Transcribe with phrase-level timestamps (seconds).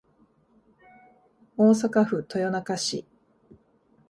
[1.57, 3.05] 大阪府豊中市